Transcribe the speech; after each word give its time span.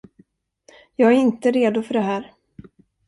Jag 0.95 1.11
är 1.11 1.15
inte 1.15 1.51
redo 1.51 1.83
för 1.83 1.93
det 1.93 1.99
här. 2.01 2.33